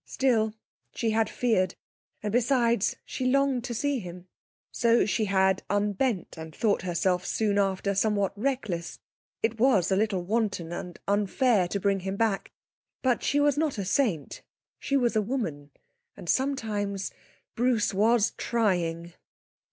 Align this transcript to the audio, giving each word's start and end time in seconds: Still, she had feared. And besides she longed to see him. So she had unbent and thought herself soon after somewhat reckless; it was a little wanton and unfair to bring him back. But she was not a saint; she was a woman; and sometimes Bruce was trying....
Still, 0.03 0.55
she 0.95 1.11
had 1.11 1.29
feared. 1.29 1.75
And 2.23 2.31
besides 2.33 2.95
she 3.05 3.27
longed 3.27 3.63
to 3.65 3.73
see 3.75 3.99
him. 3.99 4.27
So 4.71 5.05
she 5.05 5.25
had 5.25 5.61
unbent 5.69 6.39
and 6.39 6.55
thought 6.55 6.81
herself 6.81 7.23
soon 7.23 7.59
after 7.59 7.93
somewhat 7.93 8.33
reckless; 8.35 8.97
it 9.43 9.59
was 9.59 9.91
a 9.91 9.95
little 9.95 10.23
wanton 10.23 10.73
and 10.73 10.99
unfair 11.07 11.67
to 11.67 11.79
bring 11.79 11.99
him 11.99 12.15
back. 12.15 12.51
But 13.03 13.21
she 13.21 13.39
was 13.39 13.59
not 13.59 13.77
a 13.77 13.85
saint; 13.85 14.41
she 14.79 14.97
was 14.97 15.15
a 15.15 15.21
woman; 15.21 15.69
and 16.17 16.27
sometimes 16.27 17.11
Bruce 17.53 17.93
was 17.93 18.31
trying.... 18.37 19.13